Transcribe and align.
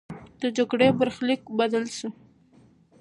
د 0.41 0.43
جګړې 0.57 0.87
برخلیک 0.99 1.41
بدل 1.59 1.83
سو. 1.97 2.07